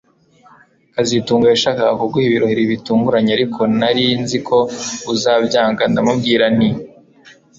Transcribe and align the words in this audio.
kazitunga 0.93 1.45
yashakaga 1.53 1.93
kuguha 1.99 2.25
ibirori 2.27 2.63
bitunguranye 2.71 3.31
ariko 3.37 3.59
nari 3.79 4.05
nzi 4.21 4.37
ko 4.47 4.57
uzabyanga 5.13 5.83
ndamubwira 5.91 6.45
nti 6.55 6.69